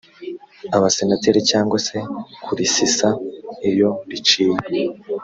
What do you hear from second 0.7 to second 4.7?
abasenateri cyangwa se kurisesa iyo riciye